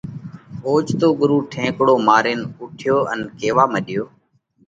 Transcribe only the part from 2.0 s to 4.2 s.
مارينَ اُوٺيو ان ڪيوا مڏيو: